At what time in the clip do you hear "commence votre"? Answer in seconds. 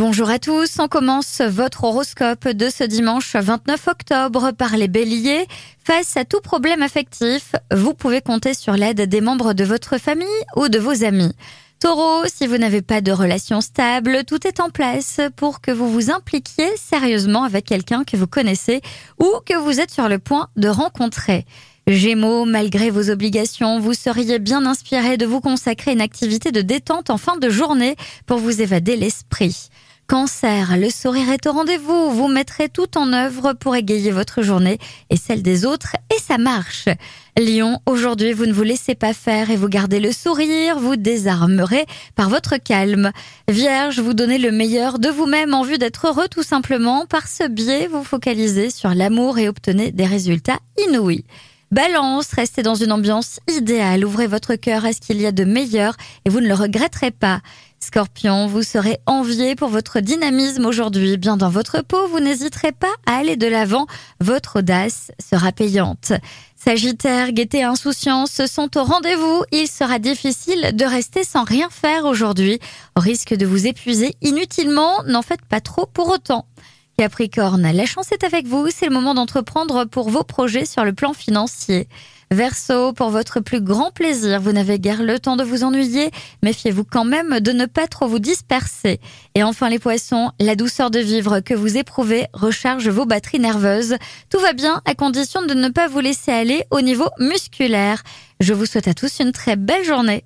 0.88-1.84